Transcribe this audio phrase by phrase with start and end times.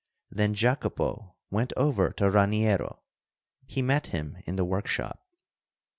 [0.31, 3.01] Then Jacopo went over to Raniero.
[3.67, 5.23] He met him in the workshop.